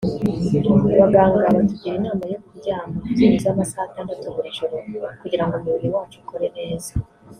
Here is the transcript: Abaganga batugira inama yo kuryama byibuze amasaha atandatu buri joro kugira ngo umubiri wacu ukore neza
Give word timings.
Abaganga 0.95 1.53
batugira 1.55 1.95
inama 1.99 2.23
yo 2.31 2.37
kuryama 2.45 2.95
byibuze 3.11 3.47
amasaha 3.49 3.85
atandatu 3.89 4.25
buri 4.35 4.49
joro 4.57 4.75
kugira 5.21 5.43
ngo 5.45 5.53
umubiri 5.57 5.87
wacu 5.95 6.17
ukore 6.23 6.47
neza 6.59 6.91